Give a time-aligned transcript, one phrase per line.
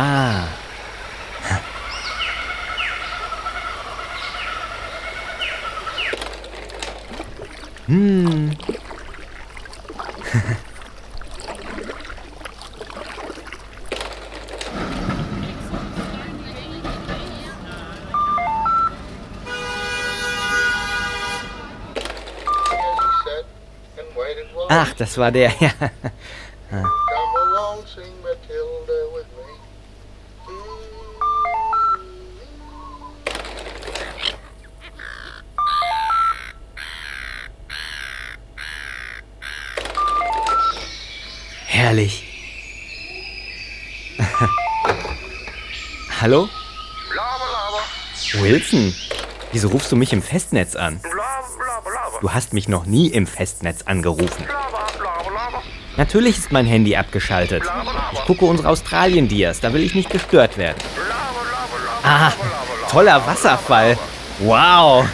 [0.00, 0.46] Ah.
[7.88, 8.50] Hm.
[24.68, 25.72] Ach, das war der, ja.
[41.88, 42.22] Herrlich.
[46.20, 46.50] Hallo?
[48.34, 48.94] Wilson,
[49.52, 51.00] wieso rufst du mich im Festnetz an?
[52.20, 54.44] Du hast mich noch nie im Festnetz angerufen.
[55.96, 57.62] Natürlich ist mein Handy abgeschaltet.
[58.12, 60.76] Ich gucke unsere Australien-Dias, da will ich nicht gestört werden.
[62.02, 62.32] Ah,
[62.90, 63.96] toller Wasserfall.
[64.40, 65.06] Wow.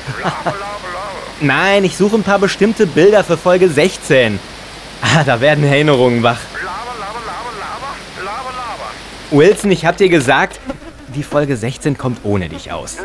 [1.40, 4.40] Nein, ich suche ein paar bestimmte Bilder für Folge 16.
[5.02, 6.40] Ah, da werden Erinnerungen wach.
[9.30, 10.60] Wilson, ich hab dir gesagt,
[11.14, 12.98] die Folge 16 kommt ohne dich aus.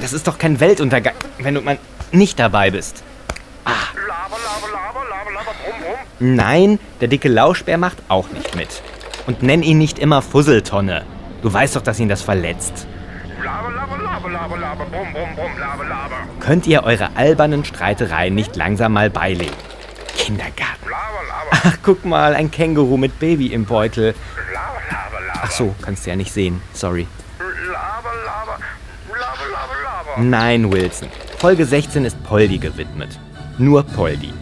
[0.00, 1.78] Das ist doch kein Weltuntergang, wenn du mal
[2.12, 3.02] nicht dabei bist.
[3.64, 3.72] Ah.
[6.18, 8.82] Nein, der dicke Lauschbär macht auch nicht mit.
[9.26, 11.04] Und nenn ihn nicht immer Fusseltonne.
[11.42, 12.86] Du weißt doch, dass ihn das verletzt.
[16.40, 19.54] Könnt ihr eure albernen Streitereien nicht langsam mal beilegen?
[20.16, 20.75] Kindergarten.
[21.68, 24.14] Ach, guck mal, ein Känguru mit Baby im Beutel.
[25.42, 26.62] Ach so, kannst du ja nicht sehen.
[26.72, 27.08] Sorry.
[30.16, 31.08] Nein, Wilson.
[31.38, 33.18] Folge 16 ist Poldi gewidmet.
[33.58, 34.32] Nur Poldi.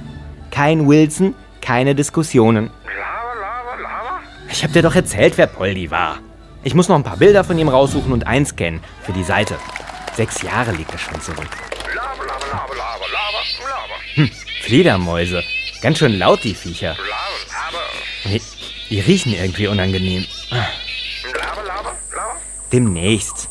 [0.50, 2.70] Kein Wilson, keine Diskussionen.
[4.50, 6.18] Ich hab dir doch erzählt, wer Poldi war.
[6.62, 9.56] Ich muss noch ein paar Bilder von ihm raussuchen und einscannen für die Seite.
[10.12, 11.48] Sechs Jahre liegt er schon zurück.
[14.14, 15.42] Hm, Fledermäuse.
[15.84, 16.96] Ganz schön laut, die Viecher.
[18.24, 18.40] Die,
[18.90, 20.24] die riechen irgendwie unangenehm.
[22.72, 23.48] Demnächst.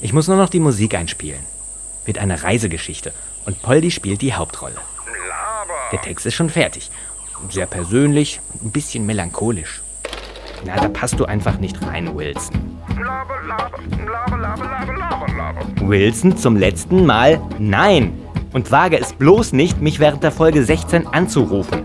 [0.00, 1.44] Ich muss nur noch die Musik einspielen.
[2.04, 3.12] Wird eine Reisegeschichte
[3.46, 4.76] und Poldi spielt die Hauptrolle.
[5.92, 6.90] Der Text ist schon fertig.
[7.50, 9.82] Sehr persönlich, ein bisschen melancholisch.
[10.64, 12.80] Na, da passt du einfach nicht rein, Wilson.
[15.80, 17.40] Wilson zum letzten Mal?
[17.58, 18.23] Nein!
[18.54, 21.84] Und wage es bloß nicht, mich während der Folge 16 anzurufen.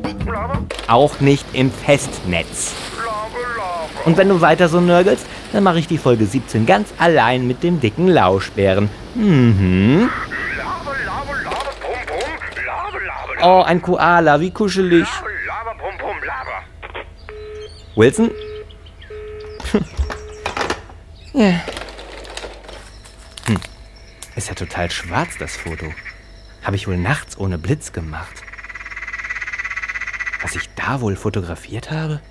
[0.87, 2.75] Auch nicht im Festnetz.
[4.05, 7.63] Und wenn du weiter so nörgelst, dann mache ich die Folge 17 ganz allein mit
[7.63, 8.87] dem dicken Lauschbären.
[9.15, 10.11] Mhm.
[13.41, 15.07] Oh, ein Koala, wie kuschelig.
[17.95, 18.29] Wilson?
[21.33, 21.61] ja.
[23.47, 23.59] Hm.
[24.35, 25.87] Ist ja total schwarz, das Foto.
[26.63, 28.43] Habe ich wohl nachts ohne Blitz gemacht.
[30.41, 32.21] Was ich da wohl fotografiert habe?